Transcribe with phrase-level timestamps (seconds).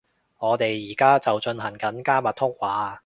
[0.39, 2.99] 我哋而家就進行緊加密通話